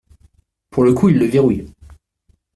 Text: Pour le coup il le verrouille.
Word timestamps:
Pour 0.71 0.83
le 0.83 0.93
coup 0.95 1.09
il 1.09 1.19
le 1.19 1.27
verrouille. 1.27 1.67